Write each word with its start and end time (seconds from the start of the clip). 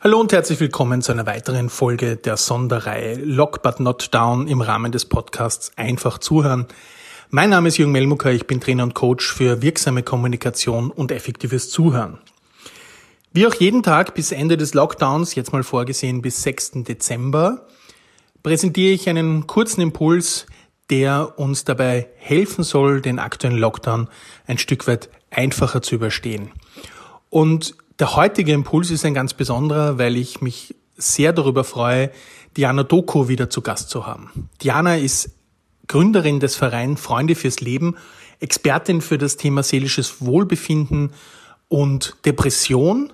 Hallo 0.00 0.20
und 0.20 0.32
herzlich 0.32 0.60
willkommen 0.60 1.02
zu 1.02 1.10
einer 1.10 1.26
weiteren 1.26 1.68
Folge 1.68 2.14
der 2.14 2.36
Sonderreihe 2.36 3.16
Lock 3.16 3.62
but 3.62 3.80
not 3.80 4.14
down 4.14 4.46
im 4.46 4.60
Rahmen 4.60 4.92
des 4.92 5.06
Podcasts 5.06 5.72
Einfach 5.74 6.18
zuhören. 6.18 6.68
Mein 7.30 7.50
Name 7.50 7.66
ist 7.66 7.78
Jürgen 7.78 7.90
Melmucker, 7.90 8.30
ich 8.30 8.46
bin 8.46 8.60
Trainer 8.60 8.84
und 8.84 8.94
Coach 8.94 9.26
für 9.26 9.60
wirksame 9.60 10.04
Kommunikation 10.04 10.92
und 10.92 11.10
effektives 11.10 11.70
Zuhören. 11.70 12.18
Wie 13.32 13.44
auch 13.48 13.54
jeden 13.54 13.82
Tag 13.82 14.14
bis 14.14 14.30
Ende 14.30 14.56
des 14.56 14.72
Lockdowns, 14.72 15.34
jetzt 15.34 15.52
mal 15.52 15.64
vorgesehen 15.64 16.22
bis 16.22 16.44
6. 16.44 16.84
Dezember, 16.84 17.66
präsentiere 18.44 18.92
ich 18.92 19.08
einen 19.08 19.48
kurzen 19.48 19.80
Impuls, 19.80 20.46
der 20.90 21.40
uns 21.40 21.64
dabei 21.64 22.08
helfen 22.18 22.62
soll, 22.62 23.00
den 23.00 23.18
aktuellen 23.18 23.58
Lockdown 23.58 24.06
ein 24.46 24.58
Stück 24.58 24.86
weit 24.86 25.10
einfacher 25.32 25.82
zu 25.82 25.96
überstehen. 25.96 26.52
Und 27.30 27.74
der 27.98 28.16
heutige 28.16 28.52
Impuls 28.52 28.90
ist 28.90 29.04
ein 29.04 29.14
ganz 29.14 29.34
besonderer, 29.34 29.98
weil 29.98 30.16
ich 30.16 30.40
mich 30.40 30.74
sehr 30.96 31.32
darüber 31.32 31.64
freue, 31.64 32.10
Diana 32.56 32.82
Doku 32.82 33.28
wieder 33.28 33.50
zu 33.50 33.62
Gast 33.62 33.90
zu 33.90 34.06
haben. 34.06 34.48
Diana 34.62 34.96
ist 34.96 35.30
Gründerin 35.86 36.40
des 36.40 36.56
Vereins 36.56 37.00
Freunde 37.00 37.34
fürs 37.34 37.60
Leben, 37.60 37.96
Expertin 38.40 39.00
für 39.00 39.18
das 39.18 39.36
Thema 39.36 39.62
seelisches 39.62 40.24
Wohlbefinden 40.24 41.12
und 41.68 42.16
Depression 42.24 43.12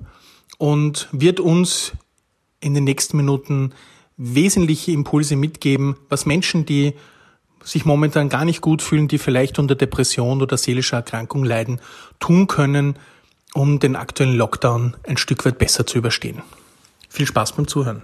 und 0.59 1.09
wird 1.13 1.41
uns 1.41 1.93
in 2.61 2.75
den 2.75 2.85
nächsten 2.85 3.17
Minuten 3.17 3.73
wesentliche 4.17 4.93
Impulse 4.93 5.37
mitgeben, 5.37 5.97
was 6.09 6.27
Menschen, 6.27 6.67
die 6.67 6.95
sich 7.63 7.85
momentan 7.85 8.29
gar 8.29 8.45
nicht 8.45 8.61
gut 8.61 8.83
fühlen, 8.83 9.09
die 9.09 9.19
vielleicht 9.19 9.59
unter 9.59 9.75
Depression 9.75 10.43
oder 10.43 10.57
seelischer 10.57 10.99
Erkrankung 10.99 11.45
leiden, 11.45 11.81
tun 12.21 12.47
können, 12.47 12.97
um 13.55 13.79
den 13.79 13.97
aktuellen 13.97 14.37
Lockdown 14.37 14.97
ein 15.09 15.17
Stück 15.17 15.47
weit 15.47 15.57
besser 15.59 15.87
zu 15.87 15.97
überstehen. 15.97 16.43
Viel 17.09 17.27
Spaß 17.27 17.53
beim 17.53 17.67
Zuhören. 17.67 18.03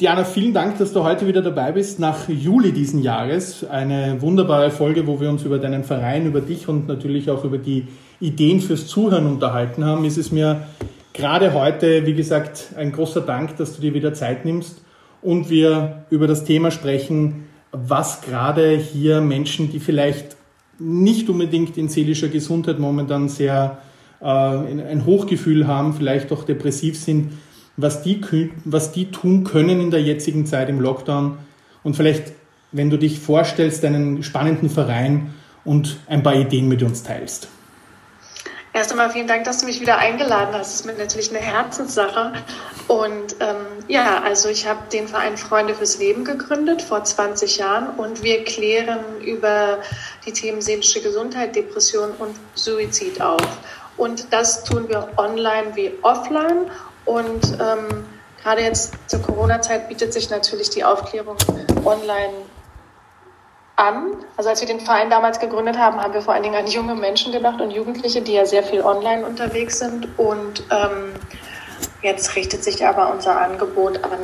Diana, 0.00 0.24
vielen 0.24 0.54
Dank, 0.54 0.78
dass 0.78 0.92
du 0.92 1.04
heute 1.04 1.26
wieder 1.26 1.42
dabei 1.42 1.72
bist, 1.72 2.00
nach 2.00 2.28
Juli 2.28 2.72
diesen 2.72 3.00
Jahres. 3.02 3.64
Eine 3.64 4.20
wunderbare 4.22 4.70
Folge, 4.70 5.06
wo 5.06 5.20
wir 5.20 5.28
uns 5.28 5.44
über 5.44 5.58
deinen 5.58 5.84
Verein, 5.84 6.26
über 6.26 6.40
dich 6.40 6.68
und 6.68 6.88
natürlich 6.88 7.30
auch 7.30 7.44
über 7.44 7.58
die 7.58 7.86
Ideen 8.20 8.60
fürs 8.60 8.86
Zuhören 8.86 9.26
unterhalten 9.26 9.84
haben. 9.84 10.04
Es 10.04 10.16
ist 10.16 10.32
mir 10.32 10.66
gerade 11.12 11.52
heute, 11.52 12.06
wie 12.06 12.14
gesagt, 12.14 12.70
ein 12.76 12.92
großer 12.92 13.20
Dank, 13.20 13.56
dass 13.56 13.74
du 13.76 13.82
dir 13.82 13.94
wieder 13.94 14.14
Zeit 14.14 14.44
nimmst 14.44 14.82
und 15.22 15.48
wir 15.48 16.04
über 16.10 16.26
das 16.26 16.44
Thema 16.44 16.70
sprechen, 16.70 17.44
was 17.70 18.20
gerade 18.20 18.76
hier 18.76 19.20
Menschen, 19.20 19.70
die 19.70 19.80
vielleicht 19.80 20.36
nicht 20.78 21.28
unbedingt 21.28 21.76
in 21.76 21.88
seelischer 21.88 22.28
Gesundheit 22.28 22.78
momentan 22.78 23.28
sehr 23.28 23.78
äh, 24.20 24.26
ein 24.26 25.04
Hochgefühl 25.06 25.66
haben, 25.66 25.94
vielleicht 25.94 26.32
auch 26.32 26.44
depressiv 26.44 26.98
sind, 26.98 27.32
was 27.76 28.02
die, 28.02 28.20
was 28.64 28.92
die 28.92 29.06
tun 29.06 29.44
können 29.44 29.80
in 29.80 29.90
der 29.90 30.02
jetzigen 30.02 30.46
Zeit 30.46 30.68
im 30.68 30.80
Lockdown 30.80 31.38
und 31.82 31.96
vielleicht, 31.96 32.32
wenn 32.72 32.90
du 32.90 32.98
dich 32.98 33.18
vorstellst, 33.18 33.84
einen 33.84 34.22
spannenden 34.22 34.70
Verein 34.70 35.34
und 35.64 35.98
ein 36.06 36.22
paar 36.22 36.34
Ideen 36.34 36.68
mit 36.68 36.82
uns 36.82 37.02
teilst. 37.02 37.48
Erst 38.74 38.90
einmal 38.90 39.08
vielen 39.10 39.28
Dank, 39.28 39.44
dass 39.44 39.58
du 39.58 39.66
mich 39.66 39.80
wieder 39.80 39.98
eingeladen 39.98 40.52
hast. 40.52 40.72
Das 40.72 40.74
ist 40.80 40.84
mir 40.86 40.94
natürlich 40.94 41.30
eine 41.30 41.38
Herzenssache. 41.38 42.32
Und 42.88 43.36
ähm, 43.38 43.66
ja, 43.86 44.20
also 44.20 44.48
ich 44.48 44.66
habe 44.66 44.80
den 44.92 45.06
Verein 45.06 45.36
Freunde 45.36 45.76
fürs 45.76 45.98
Leben 45.98 46.24
gegründet 46.24 46.82
vor 46.82 47.04
20 47.04 47.58
Jahren 47.58 47.90
und 47.90 48.24
wir 48.24 48.42
klären 48.42 49.20
über 49.20 49.78
die 50.26 50.32
Themen 50.32 50.60
seelische 50.60 51.00
Gesundheit, 51.00 51.54
Depression 51.54 52.10
und 52.18 52.34
Suizid 52.56 53.22
auf. 53.22 53.46
Und 53.96 54.32
das 54.32 54.64
tun 54.64 54.88
wir 54.88 55.08
online 55.18 55.76
wie 55.76 55.92
offline. 56.02 56.68
Und 57.04 57.52
ähm, 57.52 58.04
gerade 58.42 58.62
jetzt 58.62 58.94
zur 59.06 59.22
Corona-Zeit 59.22 59.88
bietet 59.88 60.12
sich 60.12 60.30
natürlich 60.30 60.70
die 60.70 60.82
Aufklärung 60.82 61.36
online 61.84 62.34
an. 63.76 64.16
Also 64.36 64.50
als 64.50 64.60
wir 64.60 64.68
den 64.68 64.80
Verein 64.80 65.10
damals 65.10 65.40
gegründet 65.40 65.78
haben, 65.78 66.00
haben 66.00 66.14
wir 66.14 66.22
vor 66.22 66.34
allen 66.34 66.42
Dingen 66.42 66.56
an 66.56 66.66
junge 66.66 66.94
Menschen 66.94 67.32
gedacht 67.32 67.60
und 67.60 67.70
Jugendliche, 67.70 68.22
die 68.22 68.32
ja 68.32 68.46
sehr 68.46 68.62
viel 68.62 68.82
online 68.82 69.26
unterwegs 69.26 69.78
sind. 69.78 70.08
Und 70.18 70.62
ähm, 70.70 71.12
jetzt 72.02 72.36
richtet 72.36 72.62
sich 72.62 72.84
aber 72.86 73.12
unser 73.12 73.40
Angebot 73.40 74.02
an 74.04 74.18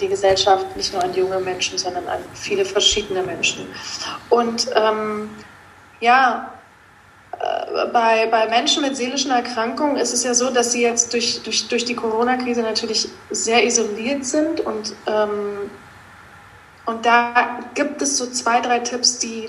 die 0.00 0.08
Gesellschaft, 0.08 0.76
nicht 0.76 0.92
nur 0.92 1.02
an 1.02 1.12
junge 1.14 1.38
Menschen, 1.40 1.76
sondern 1.76 2.06
an 2.08 2.20
viele 2.32 2.64
verschiedene 2.64 3.22
Menschen. 3.22 3.66
Und 4.30 4.70
ähm, 4.74 5.28
ja, 6.00 6.50
äh, 7.38 7.86
bei, 7.92 8.26
bei 8.26 8.48
Menschen 8.48 8.82
mit 8.82 8.96
seelischen 8.96 9.30
Erkrankungen 9.30 9.96
ist 9.96 10.14
es 10.14 10.24
ja 10.24 10.32
so, 10.32 10.50
dass 10.50 10.72
sie 10.72 10.82
jetzt 10.82 11.12
durch, 11.12 11.42
durch, 11.42 11.68
durch 11.68 11.84
die 11.84 11.94
Corona-Krise 11.94 12.62
natürlich 12.62 13.08
sehr 13.30 13.64
isoliert 13.64 14.24
sind 14.24 14.60
und 14.60 14.94
ähm, 15.06 15.70
und 16.86 17.06
da 17.06 17.60
gibt 17.74 18.02
es 18.02 18.16
so 18.16 18.26
zwei, 18.26 18.60
drei 18.60 18.80
Tipps, 18.80 19.18
die, 19.18 19.48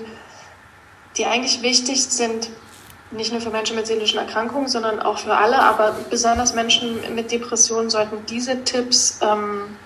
die 1.16 1.26
eigentlich 1.26 1.62
wichtig 1.62 2.04
sind, 2.04 2.50
nicht 3.10 3.32
nur 3.32 3.40
für 3.40 3.50
Menschen 3.50 3.76
mit 3.76 3.86
seelischen 3.86 4.18
Erkrankungen, 4.18 4.68
sondern 4.68 5.00
auch 5.00 5.18
für 5.18 5.36
alle, 5.36 5.58
aber 5.58 5.94
besonders 6.08 6.54
Menschen 6.54 7.14
mit 7.14 7.30
Depressionen 7.30 7.90
sollten 7.90 8.24
diese 8.26 8.64
Tipps 8.64 9.18
ähm, 9.22 9.76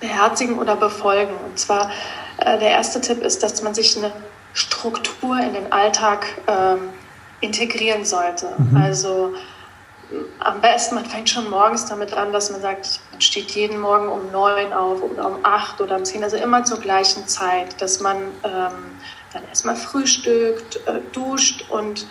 beherzigen 0.00 0.58
oder 0.58 0.76
befolgen. 0.76 1.34
Und 1.44 1.58
zwar 1.58 1.90
äh, 2.38 2.58
der 2.58 2.70
erste 2.70 3.00
Tipp 3.00 3.22
ist, 3.22 3.42
dass 3.42 3.62
man 3.62 3.74
sich 3.74 3.96
eine 3.96 4.12
Struktur 4.54 5.38
in 5.38 5.52
den 5.52 5.72
Alltag 5.72 6.26
ähm, 6.46 6.88
integrieren 7.40 8.04
sollte. 8.04 8.48
Mhm. 8.56 8.76
Also 8.76 9.34
am 10.38 10.60
besten, 10.60 10.94
man 10.94 11.04
fängt 11.04 11.28
schon 11.28 11.50
morgens 11.50 11.86
damit 11.86 12.12
an, 12.12 12.32
dass 12.32 12.50
man 12.50 12.60
sagt, 12.60 13.00
man 13.10 13.20
steht 13.20 13.50
jeden 13.52 13.80
Morgen 13.80 14.08
um 14.08 14.30
neun 14.30 14.72
auf 14.72 15.02
oder 15.02 15.26
um 15.26 15.44
acht 15.44 15.80
oder 15.80 15.96
um 15.96 16.04
zehn, 16.04 16.22
also 16.22 16.36
immer 16.36 16.64
zur 16.64 16.78
gleichen 16.78 17.26
Zeit, 17.26 17.80
dass 17.80 18.00
man 18.00 18.16
ähm, 18.44 18.98
dann 19.32 19.44
erstmal 19.48 19.76
frühstückt, 19.76 20.76
äh, 20.86 21.00
duscht 21.12 21.68
und, 21.70 22.06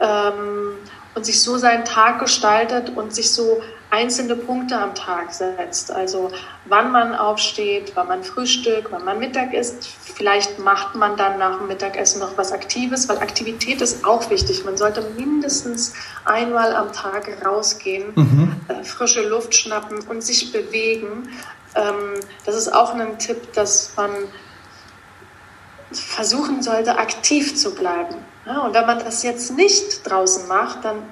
ähm, 0.00 0.74
und 1.14 1.24
sich 1.24 1.42
so 1.42 1.56
seinen 1.56 1.84
Tag 1.84 2.18
gestaltet 2.18 2.90
und 2.96 3.14
sich 3.14 3.32
so 3.32 3.62
einzelne 3.90 4.36
Punkte 4.36 4.78
am 4.78 4.94
Tag 4.94 5.32
setzt. 5.32 5.90
Also 5.90 6.30
wann 6.66 6.92
man 6.92 7.14
aufsteht, 7.14 7.92
wann 7.94 8.08
man 8.08 8.22
frühstückt, 8.22 8.88
wann 8.90 9.04
man 9.04 9.18
Mittag 9.18 9.54
isst. 9.54 9.86
Vielleicht 9.86 10.58
macht 10.58 10.94
man 10.94 11.16
dann 11.16 11.38
nach 11.38 11.58
dem 11.58 11.68
Mittagessen 11.68 12.20
noch 12.20 12.36
was 12.36 12.52
Aktives, 12.52 13.08
weil 13.08 13.18
Aktivität 13.18 13.80
ist 13.80 14.04
auch 14.04 14.28
wichtig. 14.30 14.64
Man 14.64 14.76
sollte 14.76 15.02
mindestens 15.16 15.94
einmal 16.24 16.74
am 16.74 16.92
Tag 16.92 17.28
rausgehen, 17.44 18.12
mhm. 18.14 18.56
äh, 18.68 18.84
frische 18.84 19.26
Luft 19.26 19.54
schnappen 19.54 20.00
und 20.00 20.22
sich 20.22 20.52
bewegen. 20.52 21.30
Ähm, 21.74 22.20
das 22.44 22.56
ist 22.56 22.74
auch 22.74 22.94
ein 22.94 23.18
Tipp, 23.18 23.52
dass 23.54 23.92
man 23.96 24.10
versuchen 25.92 26.62
sollte, 26.62 26.98
aktiv 26.98 27.56
zu 27.56 27.74
bleiben. 27.74 28.16
Ja, 28.44 28.60
und 28.60 28.74
wenn 28.74 28.86
man 28.86 28.98
das 28.98 29.22
jetzt 29.22 29.56
nicht 29.56 30.08
draußen 30.08 30.46
macht, 30.48 30.84
dann 30.84 31.02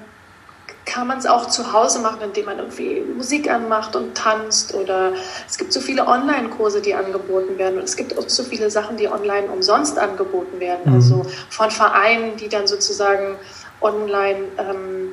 kann 0.97 1.05
man 1.05 1.19
es 1.19 1.27
auch 1.27 1.45
zu 1.45 1.73
Hause 1.73 1.99
machen, 1.99 2.21
indem 2.23 2.45
man 2.45 2.57
irgendwie 2.57 3.01
Musik 3.01 3.51
anmacht 3.51 3.95
und 3.95 4.17
tanzt 4.17 4.73
oder 4.73 5.13
es 5.47 5.59
gibt 5.59 5.71
so 5.71 5.79
viele 5.79 6.07
Online-Kurse, 6.07 6.81
die 6.81 6.95
angeboten 6.95 7.59
werden 7.59 7.77
und 7.77 7.83
es 7.83 7.95
gibt 7.95 8.17
auch 8.17 8.27
so 8.27 8.43
viele 8.43 8.71
Sachen, 8.71 8.97
die 8.97 9.07
online 9.07 9.45
umsonst 9.47 9.99
angeboten 9.99 10.59
werden, 10.59 10.89
mhm. 10.89 10.95
also 10.95 11.25
von 11.51 11.69
Vereinen, 11.69 12.35
die 12.37 12.49
dann 12.49 12.65
sozusagen 12.65 13.35
online 13.79 14.45
ähm, 14.57 15.11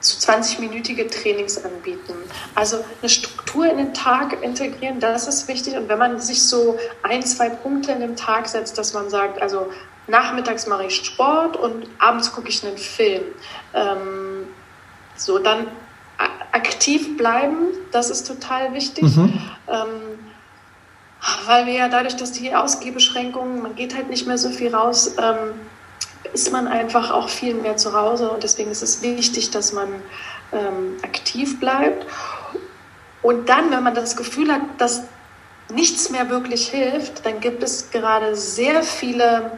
zu 0.00 0.16
20-minütige 0.28 1.08
Trainings 1.08 1.64
anbieten. 1.64 2.14
Also 2.56 2.84
eine 3.00 3.08
Struktur 3.08 3.70
in 3.70 3.76
den 3.76 3.94
Tag 3.94 4.42
integrieren, 4.42 4.98
das 4.98 5.28
ist 5.28 5.46
wichtig 5.46 5.76
und 5.76 5.88
wenn 5.88 6.00
man 6.00 6.18
sich 6.18 6.42
so 6.42 6.78
ein, 7.04 7.22
zwei 7.22 7.48
Punkte 7.48 7.92
in 7.92 8.00
dem 8.00 8.16
Tag 8.16 8.48
setzt, 8.48 8.76
dass 8.76 8.92
man 8.92 9.08
sagt, 9.08 9.40
also 9.40 9.68
nachmittags 10.08 10.66
mache 10.66 10.86
ich 10.86 10.96
Sport 10.96 11.56
und 11.56 11.86
abends 11.98 12.32
gucke 12.32 12.48
ich 12.48 12.66
einen 12.66 12.76
Film. 12.76 13.22
Ähm, 13.72 14.25
so, 15.16 15.38
dann 15.38 15.66
aktiv 16.52 17.16
bleiben, 17.16 17.68
das 17.92 18.10
ist 18.10 18.26
total 18.26 18.72
wichtig. 18.72 19.04
Mhm. 19.04 19.40
Ähm, 19.68 20.18
weil 21.46 21.66
wir 21.66 21.74
ja 21.74 21.88
dadurch, 21.88 22.16
dass 22.16 22.32
die 22.32 22.54
Ausgehbeschränkungen, 22.54 23.62
man 23.62 23.74
geht 23.74 23.94
halt 23.94 24.08
nicht 24.08 24.26
mehr 24.26 24.38
so 24.38 24.50
viel 24.50 24.74
raus, 24.74 25.14
ähm, 25.18 25.60
ist 26.32 26.52
man 26.52 26.66
einfach 26.66 27.10
auch 27.10 27.28
viel 27.28 27.54
mehr 27.54 27.76
zu 27.76 27.92
Hause 27.92 28.30
und 28.30 28.42
deswegen 28.42 28.70
ist 28.70 28.82
es 28.82 29.02
wichtig, 29.02 29.50
dass 29.50 29.72
man 29.72 29.88
ähm, 30.52 30.96
aktiv 31.02 31.60
bleibt. 31.60 32.06
Und 33.22 33.48
dann, 33.48 33.70
wenn 33.70 33.82
man 33.82 33.94
das 33.94 34.16
Gefühl 34.16 34.52
hat, 34.52 34.60
dass 34.78 35.04
nichts 35.72 36.10
mehr 36.10 36.28
wirklich 36.30 36.68
hilft, 36.68 37.26
dann 37.26 37.40
gibt 37.40 37.62
es 37.62 37.90
gerade 37.90 38.36
sehr 38.36 38.82
viele 38.82 39.50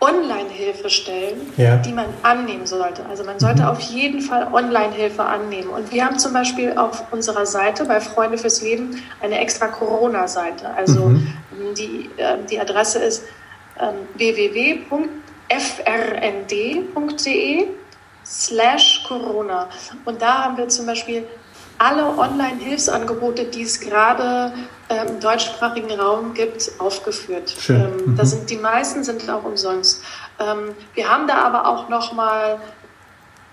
Online-Hilfestellen, 0.00 1.52
ja. 1.56 1.76
die 1.76 1.92
man 1.92 2.06
annehmen 2.22 2.66
sollte. 2.66 3.04
Also 3.06 3.24
man 3.24 3.40
sollte 3.40 3.62
mhm. 3.62 3.68
auf 3.68 3.80
jeden 3.80 4.20
Fall 4.20 4.46
Online-Hilfe 4.52 5.24
annehmen. 5.24 5.70
Und 5.70 5.90
wir 5.92 6.04
haben 6.04 6.20
zum 6.20 6.32
Beispiel 6.32 6.78
auf 6.78 7.12
unserer 7.12 7.46
Seite 7.46 7.84
bei 7.84 8.00
Freunde 8.00 8.38
fürs 8.38 8.62
Leben 8.62 9.02
eine 9.20 9.40
extra 9.40 9.66
Corona-Seite. 9.66 10.70
Also 10.76 11.08
mhm. 11.08 11.34
die, 11.76 12.10
äh, 12.16 12.36
die 12.48 12.60
Adresse 12.60 13.00
ist 13.00 13.24
ähm, 13.80 13.94
www.frnd.de 14.14 15.18
slash 18.24 19.04
Corona. 19.08 19.68
Und 20.04 20.22
da 20.22 20.44
haben 20.44 20.56
wir 20.58 20.68
zum 20.68 20.86
Beispiel 20.86 21.24
alle 21.78 22.18
Online-Hilfsangebote, 22.18 23.44
die 23.46 23.62
es 23.62 23.80
gerade 23.80 24.52
äh, 24.88 25.06
im 25.06 25.20
deutschsprachigen 25.20 25.92
Raum 25.92 26.34
gibt, 26.34 26.70
aufgeführt. 26.78 27.54
Schön. 27.58 27.76
Ähm, 27.76 28.06
mhm. 28.06 28.16
da 28.16 28.24
sind, 28.24 28.50
die 28.50 28.56
meisten 28.56 29.04
sind 29.04 29.28
auch 29.30 29.44
umsonst. 29.44 30.02
Ähm, 30.40 30.74
wir 30.94 31.08
haben 31.08 31.26
da 31.26 31.36
aber 31.42 31.68
auch 31.68 31.88
nochmal 31.88 32.60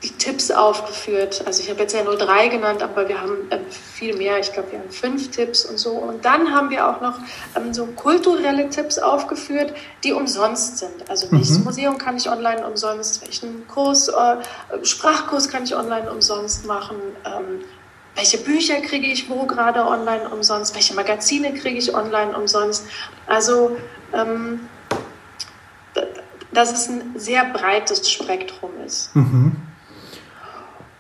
die 0.04 0.12
Tipps 0.12 0.51
aufgeführt. 0.51 1.44
Also 1.45 1.63
ich 1.63 1.69
habe 1.69 1.81
jetzt 1.81 1.94
ja 1.94 2.04
nur 2.04 2.18
drei 2.18 2.48
genannt, 2.48 2.83
aber 2.83 3.07
wir 3.07 3.22
haben 3.22 3.38
ähm, 3.50 3.62
viel 3.69 4.16
mehr. 4.16 4.39
Ich 4.39 4.51
glaube, 4.51 4.72
wir 4.72 4.80
haben 4.80 4.92
fünf 4.92 5.31
Tipps 5.31 5.66
und 5.66 5.77
so. 5.77 5.92
Und 5.92 6.25
dann 6.25 6.54
haben 6.54 6.69
wir 6.69 6.88
auch 6.88 7.01
noch 7.01 7.18
ähm, 7.56 7.74
so 7.74 7.86
kulturelle 7.88 8.69
Tipps 8.69 8.98
aufgeführt, 9.00 9.74
die 10.04 10.13
umsonst 10.13 10.80
sind. 10.80 11.10
Also 11.10 11.31
welches 11.31 11.60
mhm. 11.60 11.66
Museum 11.66 11.98
kann 11.98 12.18
ich 12.18 12.30
online 12.30 12.66
umsonst, 12.68 13.22
welchen 13.22 13.68
Kurs, 13.68 14.10
äh, 14.10 14.38
Sprachkurs 14.83 15.50
kann 15.50 15.63
ich 15.63 15.75
online 15.75 16.12
umsonst 16.12 16.66
machen, 16.66 16.98
ähm, 17.25 17.63
welche 18.16 18.38
Bücher 18.38 18.82
kriege 18.82 19.08
ich 19.08 19.30
wo 19.30 19.46
gerade 19.46 19.86
online 19.86 20.30
umsonst, 20.30 20.74
welche 20.74 20.96
Magazine 20.96 21.54
kriege 21.54 21.78
ich 21.78 21.94
online 21.94 22.36
umsonst. 22.36 22.86
Also 23.28 23.78
ähm, 24.14 24.62
dass 26.56 26.72
es 26.72 26.88
ein 26.88 27.14
sehr 27.16 27.46
breites 27.46 28.10
Spektrum 28.10 28.72
ist. 28.86 29.16
Mhm. 29.16 29.56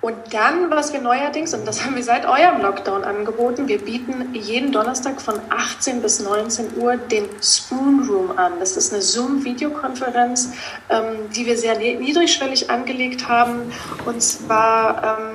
Und 0.01 0.15
dann, 0.35 0.69
was 0.69 0.93
wir 0.93 1.01
neuerdings, 1.01 1.55
und 1.55 1.67
das 1.67 1.83
haben 1.83 1.95
wir 1.95 2.03
seit 2.03 2.27
eurem 2.27 2.61
Lockdown 2.61 3.03
angeboten, 3.03 3.67
wir 3.67 3.79
bieten 3.79 4.35
jeden 4.35 4.71
Donnerstag 4.71 5.19
von 5.19 5.33
18 5.49 5.99
bis 6.03 6.19
19 6.19 6.77
Uhr 6.77 6.97
den 6.97 7.25
Spoon 7.41 8.07
Room 8.07 8.37
an. 8.37 8.53
Das 8.59 8.77
ist 8.77 8.93
eine 8.93 9.01
Zoom-Videokonferenz, 9.01 10.53
ähm, 10.89 11.31
die 11.35 11.47
wir 11.47 11.57
sehr 11.57 11.79
niedrigschwellig 11.79 12.69
angelegt 12.69 13.27
haben. 13.27 13.71
Und 14.05 14.21
zwar, 14.21 15.17
ähm, 15.17 15.34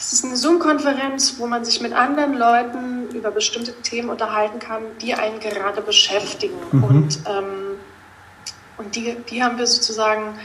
es 0.00 0.14
ist 0.14 0.24
eine 0.24 0.34
Zoom-Konferenz, 0.34 1.34
wo 1.36 1.46
man 1.46 1.62
sich 1.62 1.82
mit 1.82 1.92
anderen 1.92 2.32
Leuten 2.32 3.10
über 3.10 3.30
bestimmte 3.30 3.74
Themen 3.82 4.08
unterhalten 4.08 4.58
kann, 4.58 4.82
die 5.02 5.12
einen 5.12 5.40
gerade 5.40 5.82
beschäftigen. 5.82 6.56
Mhm. 6.72 6.84
Und, 6.84 7.18
ähm, 7.28 7.78
und 8.78 8.96
die, 8.96 9.14
die 9.28 9.44
haben 9.44 9.58
wir 9.58 9.66
sozusagen 9.66 10.38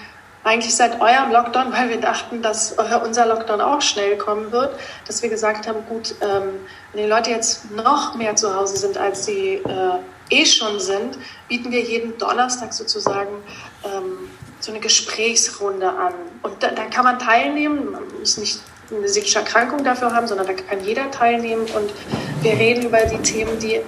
eigentlich 0.43 0.75
seit 0.75 0.99
eurem 0.99 1.31
Lockdown, 1.31 1.71
weil 1.77 1.87
wir 1.87 2.01
dachten, 2.01 2.41
dass 2.41 2.75
unser 3.05 3.27
Lockdown 3.27 3.61
auch 3.61 3.81
schnell 3.81 4.17
kommen 4.17 4.51
wird, 4.51 4.77
dass 5.07 5.23
wir 5.23 5.29
gesagt 5.29 5.69
haben, 5.69 5.85
gut, 5.87 6.15
ähm, 6.19 6.59
wenn 6.91 7.03
die 7.03 7.09
Leute 7.09 7.29
jetzt 7.29 7.71
noch 7.71 8.15
mehr 8.15 8.35
zu 8.35 8.53
Hause 8.53 8.75
sind, 8.75 8.97
als 8.97 9.25
sie 9.25 9.61
äh, 9.63 9.99
eh 10.31 10.45
schon 10.45 10.81
sind, 10.81 11.17
bieten 11.47 11.71
wir 11.71 11.81
jeden 11.81 12.17
Donnerstag 12.17 12.73
sozusagen 12.73 13.37
ähm, 13.85 14.29
so 14.59 14.71
eine 14.71 14.81
Gesprächsrunde 14.81 15.87
an. 15.87 16.13
Und 16.41 16.61
da, 16.61 16.71
da 16.71 16.87
kann 16.87 17.05
man 17.05 17.19
teilnehmen, 17.19 17.91
man 17.93 18.03
muss 18.19 18.37
nicht 18.37 18.59
eine 18.91 19.07
seelische 19.07 19.39
Erkrankung 19.39 19.83
dafür 19.83 20.13
haben, 20.13 20.27
sondern 20.27 20.47
da 20.47 20.53
kann 20.53 20.83
jeder 20.83 21.09
teilnehmen 21.11 21.63
und 21.63 21.91
wir 22.43 22.53
reden 22.53 22.85
über 22.85 22.99
die 23.05 23.17
Themen, 23.17 23.57
die 23.59 23.81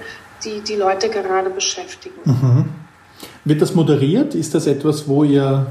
die, 0.44 0.60
die 0.60 0.76
Leute 0.76 1.08
gerade 1.08 1.50
beschäftigen. 1.50 2.20
Mhm. 2.24 2.64
Wird 3.44 3.62
das 3.62 3.74
moderiert? 3.74 4.34
Ist 4.34 4.54
das 4.54 4.66
etwas, 4.66 5.08
wo 5.08 5.24
ihr 5.24 5.66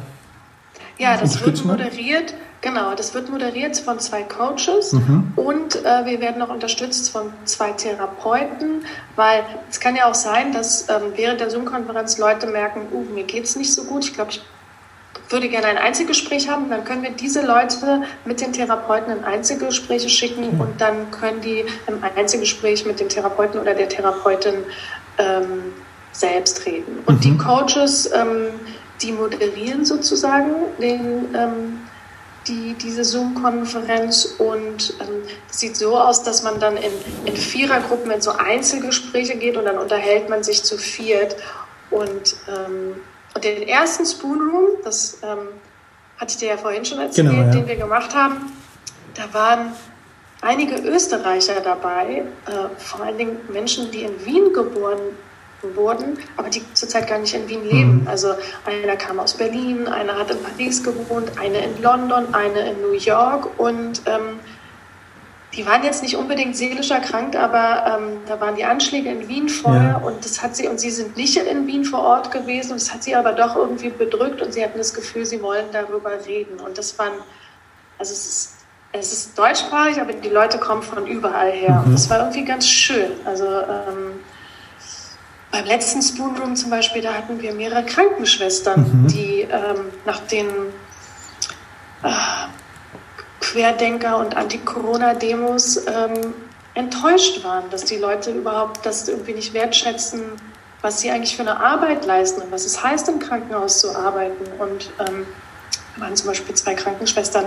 ja, 0.98 1.16
das 1.16 1.46
wird 1.46 1.64
moderiert. 1.64 2.34
Genau, 2.62 2.96
das 2.96 3.14
wird 3.14 3.30
moderiert 3.30 3.78
von 3.78 4.00
zwei 4.00 4.24
Coaches 4.24 4.92
mhm. 4.92 5.32
und 5.36 5.76
äh, 5.76 6.06
wir 6.06 6.20
werden 6.20 6.42
auch 6.42 6.50
unterstützt 6.50 7.12
von 7.12 7.32
zwei 7.46 7.72
Therapeuten, 7.72 8.84
weil 9.16 9.44
es 9.70 9.80
kann 9.80 9.96
ja 9.96 10.10
auch 10.10 10.16
sein, 10.16 10.54
dass 10.54 10.90
ähm, 10.90 11.14
während 11.16 11.40
der 11.40 11.52
Zoom-Konferenz 11.52 12.18
Leute 12.18 12.48
merken, 12.48 12.88
uh, 12.92 13.04
mir 13.14 13.26
geht 13.26 13.44
es 13.44 13.56
nicht 13.56 13.72
so 13.72 13.84
gut, 13.84 14.06
ich 14.06 14.14
glaube, 14.16 14.32
ich 14.32 14.42
würde 15.30 15.50
gerne 15.50 15.68
ein 15.68 15.78
Einzelgespräch 15.78 16.50
haben, 16.50 16.70
dann 16.70 16.84
können 16.84 17.04
wir 17.04 17.12
diese 17.12 17.46
Leute 17.46 18.04
mit 18.26 18.42
den 18.42 18.54
Therapeuten 18.54 19.18
in 19.18 19.24
Einzelgespräche 19.24 20.10
schicken 20.10 20.56
mhm. 20.56 20.62
und 20.62 20.82
dann 20.82 21.12
können 21.12 21.42
die 21.42 21.66
im 21.88 22.04
Einzelgespräch 22.16 22.86
mit 22.86 23.00
dem 23.00 23.10
Therapeuten 23.10 23.60
oder 23.60 23.74
der 23.74 23.90
Therapeutin 23.90 24.56
ähm, 25.18 25.74
selbst 26.12 26.66
reden. 26.66 27.00
Und 27.06 27.18
mhm. 27.18 27.22
die 27.22 27.38
Coaches 27.38 28.10
ähm, 28.14 28.50
die 29.02 29.12
moderieren 29.12 29.86
sozusagen 29.86 30.52
den, 30.80 31.36
ähm, 31.36 31.80
die, 32.48 32.76
diese 32.82 33.04
Zoom-Konferenz 33.04 34.36
und 34.38 34.94
ähm, 35.02 35.24
sieht 35.50 35.76
so 35.76 35.98
aus, 35.98 36.24
dass 36.24 36.44
man 36.44 36.60
dann 36.60 36.78
in, 36.78 36.92
in 37.26 37.36
Vierergruppen 37.36 38.12
in 38.12 38.22
so 38.22 38.32
Einzelgespräche 38.32 39.38
geht 39.38 39.58
und 39.58 39.66
dann 39.66 39.78
unterhält 39.78 40.30
man 40.30 40.44
sich 40.44 40.64
zu 40.64 40.78
viert 40.78 41.36
und, 41.90 42.36
ähm, 42.48 42.96
und 43.38 43.44
den 43.44 43.68
ersten 43.68 44.04
Spoon 44.04 44.42
Room, 44.50 44.70
das 44.84 45.20
ähm, 45.22 45.50
hatte 46.18 46.32
ich 46.32 46.38
dir 46.38 46.50
ja 46.50 46.58
vorhin 46.58 46.84
schon 46.84 46.98
erzählt, 46.98 47.30
genau, 47.30 47.44
ja. 47.44 47.52
den 47.52 47.68
wir 47.68 47.76
gemacht 47.76 48.16
haben, 48.16 48.52
da 49.14 49.32
waren 49.32 49.74
einige 50.42 50.78
Österreicher 50.78 51.62
dabei, 51.62 52.24
äh, 52.48 52.80
vor 52.80 53.06
allen 53.06 53.20
Dingen 53.20 53.38
Menschen, 53.54 53.92
die 53.92 54.02
in 54.02 54.26
Wien 54.26 54.54
geboren 54.54 54.98
wurden, 55.76 56.18
aber 56.36 56.50
die 56.50 56.64
zurzeit 56.74 57.08
gar 57.08 57.20
nicht 57.20 57.36
in 57.36 57.48
Wien 57.48 57.64
leben. 57.64 58.02
Mhm. 58.02 58.08
Also 58.08 58.34
einer 58.66 58.96
kam 58.96 59.20
aus 59.20 59.36
Berlin, 59.36 59.88
einer 59.88 60.18
hat 60.18 60.32
in 60.32 60.42
Paris 60.42 60.84
gewohnt, 60.84 61.32
eine 61.40 61.60
in 61.60 61.80
London, 61.80 62.34
eine 62.34 62.72
in 62.72 62.82
New 62.82 62.94
York 62.94 63.60
und 63.60 64.02
ähm, 64.08 64.40
die 65.58 65.66
waren 65.66 65.84
jetzt 65.84 66.04
nicht 66.04 66.16
unbedingt 66.16 66.56
seelisch 66.56 66.92
erkrankt, 66.92 67.36
aber 67.36 68.00
ähm, 68.00 68.20
da 68.28 68.40
waren 68.40 68.56
die 68.56 68.64
Anschläge 68.64 69.10
in 69.10 69.28
Wien 69.28 69.50
vorher 69.50 69.82
ja. 69.90 69.98
und 69.98 70.24
das 70.24 70.42
hat 70.42 70.56
sie 70.56 70.68
und 70.68 70.80
sie 70.80 70.92
sind 70.92 71.18
nicht 71.18 71.36
in 71.36 71.66
Wien 71.68 71.84
vor 71.84 72.02
Ort 72.02 72.32
gewesen 72.32 72.72
und 72.74 72.82
das 72.82 72.94
hat 72.94 73.04
sie 73.04 73.16
aber 73.16 73.34
doch 73.34 73.56
irgendwie 73.56 73.90
bedrückt 73.90 74.42
und 74.42 74.54
sie 74.54 74.64
hatten 74.64 74.78
das 74.78 74.94
Gefühl, 74.94 75.26
sie 75.26 75.42
wollen 75.42 75.66
darüber 75.72 76.12
reden 76.26 76.60
und 76.60 76.78
das 76.78 76.98
waren 77.00 77.14
also 77.98 78.14
es 78.14 78.28
ist 78.28 78.58
es 78.94 79.12
ist 79.12 79.38
deutschsprachig, 79.38 80.00
aber 80.00 80.14
die 80.14 80.30
Leute 80.30 80.58
kommen 80.60 80.82
von 80.82 81.06
überall 81.06 81.52
her. 81.52 81.82
Mhm. 81.82 81.88
Und 81.88 81.94
das 81.94 82.10
war 82.10 82.20
irgendwie 82.20 82.46
ganz 82.46 82.68
schön. 82.68 83.12
Also 83.26 83.46
ähm, 83.46 84.22
beim 85.52 85.66
letzten 85.66 86.02
Spoon 86.02 86.38
Room 86.38 86.56
zum 86.56 86.70
Beispiel, 86.70 87.02
da 87.02 87.14
hatten 87.14 87.42
wir 87.42 87.54
mehrere 87.54 87.84
Krankenschwestern, 87.84 89.04
mhm. 89.04 89.08
die 89.08 89.42
ähm, 89.42 89.92
nach 90.06 90.20
den 90.28 90.48
äh, 92.04 92.10
Querdenker- 93.48 94.18
und 94.18 94.36
Anti-Corona-Demos 94.36 95.86
ähm, 95.88 96.34
enttäuscht 96.74 97.44
waren, 97.44 97.70
dass 97.70 97.86
die 97.86 97.96
Leute 97.96 98.32
überhaupt 98.32 98.86
das 98.86 99.08
irgendwie 99.08 99.34
nicht 99.34 99.54
wertschätzen, 99.54 100.24
was 100.82 101.00
sie 101.00 101.10
eigentlich 101.10 101.36
für 101.36 101.44
eine 101.44 101.60
Arbeit 101.60 102.06
leisten 102.06 102.42
und 102.42 102.52
was 102.52 102.66
es 102.66 102.84
heißt, 102.84 103.08
im 103.10 103.20
Krankenhaus 103.20 103.80
zu 103.80 103.96
arbeiten. 103.96 104.46
Und 104.60 104.92
ähm, 105.00 105.26
waren 105.96 106.16
zum 106.16 106.28
Beispiel 106.28 106.54
zwei 106.56 106.76
Krankenschwestern, 106.76 107.46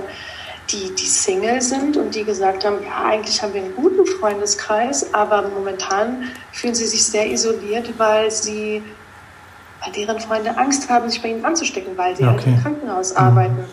die, 0.71 0.95
die 0.95 1.07
Single 1.07 1.61
sind 1.61 1.97
und 1.97 2.15
die 2.15 2.25
gesagt 2.25 2.65
haben, 2.65 2.83
ja, 2.83 3.05
eigentlich 3.05 3.43
haben 3.43 3.53
wir 3.53 3.63
einen 3.63 3.75
guten 3.75 4.07
Freundeskreis, 4.07 5.13
aber 5.13 5.49
momentan 5.49 6.31
fühlen 6.53 6.75
sie 6.75 6.87
sich 6.87 7.05
sehr 7.05 7.31
isoliert, 7.31 7.99
weil 7.99 8.31
sie, 8.31 8.83
weil 9.83 9.93
deren 9.93 10.19
Freunde 10.21 10.57
Angst 10.57 10.89
haben, 10.89 11.11
sich 11.11 11.21
bei 11.21 11.29
ihnen 11.29 11.45
anzustecken, 11.45 11.97
weil 11.99 12.17
sie 12.17 12.25
halt 12.25 12.41
okay. 12.41 12.51
im 12.51 12.63
Krankenhaus 12.63 13.13
mhm. 13.13 13.19
arbeiten. 13.19 13.65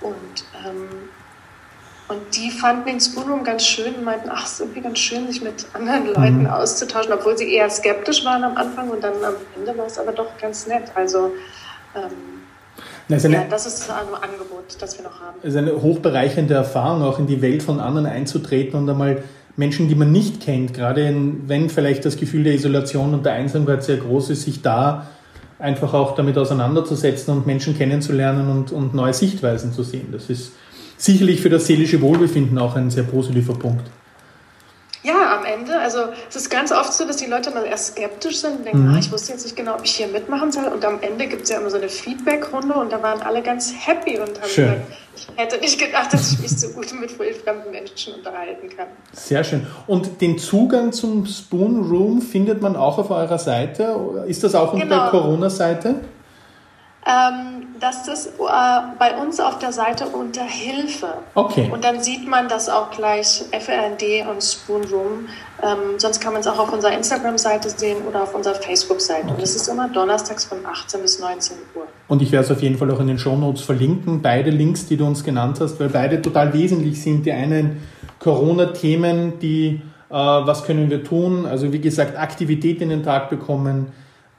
Und, 0.00 0.44
ähm, 0.66 0.88
und 2.08 2.20
die 2.36 2.50
fanden 2.50 2.86
den 2.86 3.00
Spoonroom 3.00 3.44
ganz 3.44 3.64
schön 3.64 3.94
und 3.94 4.04
meinten, 4.04 4.28
ach, 4.30 4.44
es 4.44 4.52
ist 4.52 4.60
irgendwie 4.60 4.82
ganz 4.82 4.98
schön, 4.98 5.26
sich 5.26 5.42
mit 5.42 5.64
anderen 5.72 6.06
Leuten 6.06 6.40
mhm. 6.40 6.46
auszutauschen, 6.48 7.12
obwohl 7.12 7.36
sie 7.38 7.50
eher 7.52 7.70
skeptisch 7.70 8.24
waren 8.24 8.44
am 8.44 8.56
Anfang 8.56 8.90
und 8.90 9.02
dann 9.02 9.14
am 9.24 9.34
Ende 9.56 9.76
war 9.78 9.86
es 9.86 9.98
aber 9.98 10.12
doch 10.12 10.36
ganz 10.38 10.66
nett. 10.66 10.84
Also 10.94 11.32
ähm, 11.94 12.10
das 13.08 13.22
ja, 13.22 13.44
das 13.48 13.66
ist 13.66 13.90
ein 13.90 13.96
Angebot, 14.14 14.76
das 14.78 14.98
wir 14.98 15.04
noch 15.04 15.20
haben. 15.20 15.36
Es 15.42 15.50
ist 15.50 15.56
eine 15.56 15.80
hochbereichernde 15.80 16.54
Erfahrung, 16.54 17.02
auch 17.02 17.18
in 17.18 17.26
die 17.26 17.40
Welt 17.40 17.62
von 17.62 17.80
anderen 17.80 18.06
einzutreten 18.06 18.78
und 18.78 18.88
einmal 18.88 19.22
Menschen, 19.56 19.88
die 19.88 19.94
man 19.94 20.10
nicht 20.10 20.42
kennt, 20.42 20.74
gerade 20.74 21.06
in, 21.06 21.48
wenn 21.48 21.70
vielleicht 21.70 22.04
das 22.04 22.16
Gefühl 22.16 22.44
der 22.44 22.54
Isolation 22.54 23.14
und 23.14 23.24
der 23.24 23.34
Einsamkeit 23.34 23.84
sehr 23.84 23.98
groß 23.98 24.30
ist, 24.30 24.42
sich 24.42 24.62
da 24.62 25.06
einfach 25.58 25.94
auch 25.94 26.14
damit 26.16 26.36
auseinanderzusetzen 26.36 27.32
und 27.32 27.46
Menschen 27.46 27.76
kennenzulernen 27.76 28.50
und, 28.50 28.72
und 28.72 28.94
neue 28.94 29.14
Sichtweisen 29.14 29.72
zu 29.72 29.82
sehen. 29.82 30.08
Das 30.10 30.28
ist 30.28 30.52
sicherlich 31.04 31.40
für 31.40 31.50
das 31.50 31.66
seelische 31.66 32.00
Wohlbefinden 32.00 32.58
auch 32.58 32.76
ein 32.76 32.90
sehr 32.90 33.04
positiver 33.04 33.54
Punkt. 33.54 33.90
Ja, 35.04 35.36
am 35.38 35.44
Ende. 35.44 35.78
Also 35.78 35.98
es 36.30 36.36
ist 36.36 36.50
ganz 36.50 36.72
oft 36.72 36.90
so, 36.94 37.06
dass 37.06 37.16
die 37.18 37.26
Leute 37.26 37.50
mal 37.50 37.66
erst 37.66 37.88
skeptisch 37.88 38.38
sind 38.40 38.58
und 38.58 38.64
denken, 38.64 38.88
mhm. 38.88 38.94
ah, 38.94 38.98
ich 38.98 39.12
wusste 39.12 39.32
jetzt 39.32 39.44
nicht 39.44 39.54
genau, 39.54 39.74
ob 39.74 39.84
ich 39.84 39.90
hier 39.90 40.06
mitmachen 40.06 40.50
soll. 40.50 40.64
Und 40.64 40.82
am 40.82 40.98
Ende 41.02 41.26
gibt 41.26 41.42
es 41.42 41.50
ja 41.50 41.58
immer 41.58 41.68
so 41.68 41.76
eine 41.76 41.90
Feedback-Runde 41.90 42.72
und 42.72 42.90
da 42.90 43.02
waren 43.02 43.20
alle 43.20 43.42
ganz 43.42 43.74
happy 43.86 44.18
und 44.18 44.40
haben 44.40 44.48
schön. 44.48 44.64
gesagt, 44.64 44.92
ich 45.14 45.28
hätte 45.36 45.58
nicht 45.58 45.78
gedacht, 45.78 46.10
dass 46.10 46.32
ich 46.32 46.38
mich 46.38 46.58
so 46.58 46.68
gut 46.70 46.86
mit 46.98 47.10
fremden 47.10 47.70
Menschen 47.70 48.14
unterhalten 48.14 48.70
kann. 48.74 48.86
Sehr 49.12 49.44
schön. 49.44 49.66
Und 49.86 50.22
den 50.22 50.38
Zugang 50.38 50.92
zum 50.92 51.26
Spoon 51.26 51.86
Room 51.86 52.22
findet 52.22 52.62
man 52.62 52.74
auch 52.74 52.96
auf 52.96 53.10
eurer 53.10 53.38
Seite? 53.38 54.24
Ist 54.26 54.42
das 54.42 54.54
auch 54.54 54.72
genau. 54.72 54.84
unter 54.84 55.00
der 55.02 55.10
Corona-Seite? 55.10 55.96
Ähm, 57.06 57.63
das 57.80 58.08
ist 58.08 58.26
äh, 58.26 58.30
bei 58.98 59.16
uns 59.16 59.40
auf 59.40 59.58
der 59.58 59.72
Seite 59.72 60.06
unter 60.06 60.44
Hilfe. 60.44 61.14
Okay. 61.34 61.70
Und 61.72 61.84
dann 61.84 62.02
sieht 62.02 62.28
man 62.28 62.48
das 62.48 62.68
auch 62.68 62.90
gleich 62.90 63.44
FRND 63.50 64.28
und 64.30 64.42
Spoon 64.42 64.84
Room. 64.84 65.28
Ähm, 65.62 65.98
sonst 65.98 66.20
kann 66.20 66.32
man 66.32 66.40
es 66.40 66.46
auch 66.46 66.58
auf 66.58 66.72
unserer 66.72 66.92
Instagram-Seite 66.92 67.70
sehen 67.70 67.98
oder 68.08 68.22
auf 68.22 68.34
unserer 68.34 68.54
Facebook-Seite. 68.54 69.24
Okay. 69.24 69.32
Und 69.32 69.42
das 69.42 69.56
ist 69.56 69.68
immer 69.68 69.88
donnerstags 69.88 70.44
von 70.44 70.58
18 70.64 71.02
bis 71.02 71.18
19 71.18 71.56
Uhr. 71.74 71.82
Und 72.08 72.22
ich 72.22 72.30
werde 72.32 72.44
es 72.44 72.50
auf 72.50 72.62
jeden 72.62 72.78
Fall 72.78 72.90
auch 72.90 73.00
in 73.00 73.08
den 73.08 73.18
Show 73.18 73.36
Notes 73.36 73.62
verlinken, 73.62 74.22
beide 74.22 74.50
Links, 74.50 74.86
die 74.86 74.96
du 74.96 75.06
uns 75.06 75.24
genannt 75.24 75.58
hast, 75.60 75.80
weil 75.80 75.88
beide 75.88 76.22
total 76.22 76.52
wesentlich 76.52 77.02
sind. 77.02 77.26
Die 77.26 77.32
einen 77.32 77.82
Corona-Themen, 78.18 79.38
die 79.40 79.80
äh, 80.10 80.14
was 80.14 80.64
können 80.64 80.90
wir 80.90 81.02
tun, 81.02 81.44
also 81.46 81.72
wie 81.72 81.80
gesagt, 81.80 82.16
Aktivität 82.16 82.80
in 82.80 82.90
den 82.90 83.02
Tag 83.02 83.30
bekommen, 83.30 83.88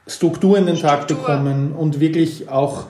Struktur 0.06 0.56
in 0.56 0.66
den 0.66 0.76
Struktur. 0.76 0.98
Tag 1.00 1.08
bekommen 1.08 1.72
und 1.72 2.00
wirklich 2.00 2.48
auch 2.48 2.84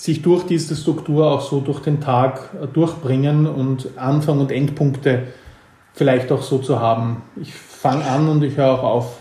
sich 0.00 0.22
durch 0.22 0.44
diese 0.44 0.76
Struktur 0.76 1.30
auch 1.30 1.40
so 1.40 1.60
durch 1.60 1.80
den 1.80 2.00
Tag 2.00 2.50
äh, 2.62 2.66
durchbringen 2.66 3.46
und 3.46 3.90
Anfang 3.96 4.40
und 4.40 4.52
Endpunkte 4.52 5.24
vielleicht 5.94 6.30
auch 6.30 6.42
so 6.42 6.58
zu 6.58 6.80
haben. 6.80 7.22
Ich 7.36 7.52
fange 7.52 8.04
an 8.04 8.28
und 8.28 8.42
ich 8.42 8.56
höre 8.56 8.70
auch 8.70 8.82
auf. 8.82 9.16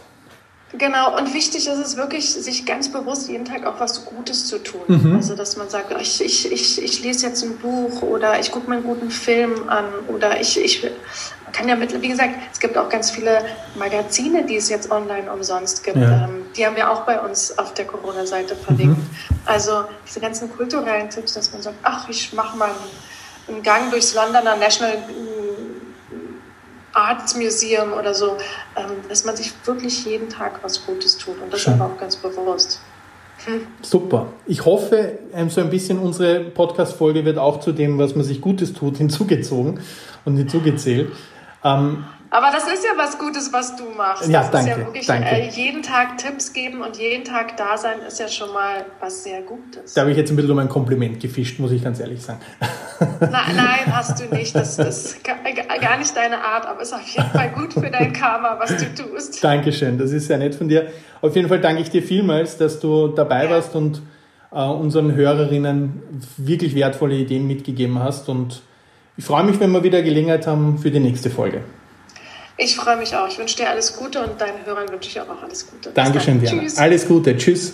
Genau, 0.78 1.18
und 1.18 1.34
wichtig 1.34 1.66
ist 1.66 1.78
es 1.78 1.96
wirklich, 1.96 2.30
sich 2.30 2.66
ganz 2.66 2.92
bewusst 2.92 3.30
jeden 3.30 3.46
Tag 3.46 3.66
auch 3.66 3.80
was 3.80 4.06
Gutes 4.06 4.48
zu 4.48 4.62
tun. 4.62 4.82
Mhm. 4.88 5.16
Also, 5.16 5.34
dass 5.36 5.56
man 5.56 5.70
sagt, 5.70 5.96
ich, 6.00 6.22
ich, 6.22 6.52
ich, 6.52 6.84
ich 6.84 7.04
lese 7.04 7.28
jetzt 7.28 7.44
ein 7.44 7.58
Buch 7.58 8.02
oder 8.02 8.40
ich 8.40 8.52
gucke 8.52 8.70
mir 8.70 8.76
einen 8.76 8.86
guten 8.86 9.10
Film 9.10 9.70
an 9.70 9.86
oder 10.10 10.40
ich, 10.40 10.60
ich 10.62 10.86
kann 11.54 11.70
ja 11.70 11.76
mit, 11.76 12.00
wie 12.00 12.10
gesagt, 12.10 12.32
es 12.52 12.60
gibt 12.60 12.78
auch 12.78 12.90
ganz 12.90 13.10
viele 13.10 13.40
Magazine, 13.76 14.46
die 14.46 14.58
es 14.58 14.70
jetzt 14.70 14.92
online 14.92 15.32
umsonst 15.32 15.84
gibt. 15.84 15.98
Ja. 15.98 16.26
Ähm, 16.26 16.46
die 16.58 16.66
haben 16.66 16.76
wir 16.76 16.92
auch 16.92 17.02
bei 17.02 17.20
uns 17.20 17.58
auf 17.58 17.74
der 17.74 17.86
Corona-Seite 17.86 18.56
verlinkt. 18.56 18.98
Mhm. 18.98 19.38
Also 19.46 19.86
diese 20.08 20.20
ganzen 20.20 20.52
kulturellen 20.52 21.10
Tipps, 21.10 21.34
dass 21.34 21.54
man 21.54 21.62
sagt, 21.62 21.78
ach, 21.84 22.10
ich 22.10 22.34
mache 22.34 22.58
mal 22.58 22.72
einen 23.48 23.64
Gang 23.64 23.92
durchs 23.92 24.14
Londoner 24.14 24.56
National 24.56 24.98
Arts 26.94 27.36
Museum 27.36 27.94
oder 27.94 28.14
so, 28.14 28.38
ähm, 28.76 28.92
dass 29.08 29.24
man 29.24 29.36
sich 29.36 29.54
wirklich 29.66 30.04
jeden 30.06 30.30
Tag 30.30 30.60
was 30.64 30.86
Gutes 30.86 31.18
tut 31.18 31.40
und 31.42 31.54
das 31.54 31.62
Schön. 31.62 31.74
aber 31.74 31.94
auch 31.94 31.98
ganz 32.00 32.16
bewusst. 32.16 32.82
Hm. 33.46 33.68
Super. 33.84 34.28
Ich 34.48 34.66
hoffe, 34.66 35.20
ähm, 35.32 35.52
so 35.52 35.62
ein 35.62 35.70
bisschen 35.70 36.00
unsere 36.00 36.40
Podcast-Folge 36.40 37.24
wird 37.24 37.38
auch 37.38 37.60
zu 37.60 37.72
dem, 37.72 38.00
was 38.00 38.16
man 38.16 38.26
sich 38.26 38.42
Gutes 38.42 38.74
tut, 38.74 38.98
hinzugezogen 38.98 39.80
und 40.26 40.38
hinzugezählt. 40.38 41.12
Ähm, 41.64 42.06
aber 42.30 42.48
das 42.52 42.68
ist 42.68 42.84
ja 42.84 42.92
was 42.98 43.18
Gutes, 43.18 43.54
was 43.54 43.76
du 43.76 43.84
machst. 43.96 44.30
Ja, 44.30 44.42
das 44.42 44.52
danke. 44.52 44.72
Ist 44.72 44.78
ja 44.78 44.86
wirklich, 44.86 45.06
danke. 45.06 45.30
Äh, 45.30 45.50
jeden 45.50 45.82
Tag 45.82 46.18
Tipps 46.18 46.52
geben 46.52 46.82
und 46.82 46.98
jeden 46.98 47.24
Tag 47.24 47.56
da 47.58 47.78
sein 47.78 48.00
ist 48.08 48.20
ja 48.20 48.28
schon 48.28 48.52
mal 48.54 48.86
was 49.00 49.24
sehr 49.24 49.42
Gutes. 49.42 49.94
Da 49.94 50.02
habe 50.02 50.12
ich 50.12 50.18
jetzt 50.18 50.30
ein 50.30 50.36
bisschen 50.36 50.52
um 50.52 50.60
ein 50.60 50.70
Kompliment 50.70 51.20
gefischt, 51.20 51.60
muss 51.60 51.72
ich 51.72 51.84
ganz 51.84 52.00
ehrlich 52.00 52.22
sagen. 52.22 52.40
Na, 53.20 53.46
nein, 53.56 53.86
hast 53.92 54.20
du 54.20 54.36
nicht. 54.36 54.56
Das 54.56 54.78
ist 54.78 55.24
gar 55.24 55.98
nicht 55.98 56.16
deine 56.16 56.44
Art, 56.44 56.66
aber 56.66 56.82
ist 56.82 56.94
auf 56.94 57.08
jeden 57.08 57.30
Fall 57.30 57.50
gut 57.52 57.74
für 57.74 57.90
dein 57.90 58.12
Karma, 58.14 58.58
was 58.60 58.76
du 58.76 58.94
tust. 58.94 59.44
Dankeschön, 59.44 59.98
das 59.98 60.12
ist 60.12 60.28
sehr 60.28 60.38
nett 60.38 60.56
von 60.56 60.68
dir. 60.68 60.88
Auf 61.22 61.36
jeden 61.36 61.48
Fall 61.48 61.62
danke 61.62 61.82
ich 61.82 61.90
dir 61.90 62.04
vielmals, 62.04 62.58
dass 62.58 62.80
du 62.80 63.08
dabei 63.08 63.46
ja. 63.46 63.52
warst 63.52 63.76
und 63.76 64.02
äh, 64.52 64.64
unseren 64.64 65.16
Hörerinnen 65.16 66.02
wirklich 66.38 66.76
wertvolle 66.76 67.16
Ideen 67.16 67.48
mitgegeben 67.48 68.00
hast. 68.00 68.30
Und 68.30 68.62
ich 69.16 69.26
freue 69.26 69.44
mich, 69.44 69.60
wenn 69.60 69.72
wir 69.72 69.84
wieder 69.84 70.02
Gelegenheit 70.02 70.48
haben 70.48 70.78
für 70.78 70.92
die 70.92 71.00
nächste 71.00 71.30
Folge. 71.30 71.62
Ich 72.58 72.76
freue 72.76 72.98
mich 72.98 73.16
auch. 73.16 73.28
Ich 73.28 73.38
wünsche 73.38 73.56
dir 73.56 73.70
alles 73.70 73.96
Gute 73.96 74.24
und 74.24 74.42
deinen 74.42 74.66
Hörern 74.66 74.90
wünsche 74.90 75.10
ich 75.10 75.22
auch 75.22 75.44
alles 75.44 75.70
Gute. 75.70 75.92
Dankeschön, 75.92 76.40
Diana. 76.40 76.62
Tschüss. 76.62 76.78
Alles 76.78 77.08
Gute. 77.08 77.38
Tschüss. 77.38 77.74